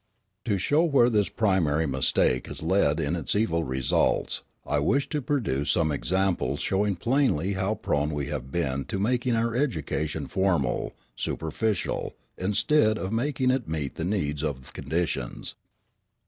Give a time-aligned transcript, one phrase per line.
[0.45, 5.21] To show where this primary mistake has led in its evil results, I wish to
[5.21, 10.95] produce some examples showing plainly how prone we have been to make our education formal,
[11.15, 15.53] superficial, instead of making it meet the needs of conditions.